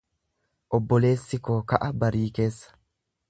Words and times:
Obboleessi 0.77 1.39
koo 1.49 1.59
ka'a 1.73 1.91
barii 2.05 2.27
keessa. 2.39 2.75